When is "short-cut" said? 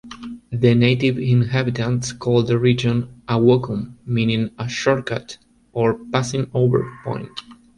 4.67-5.37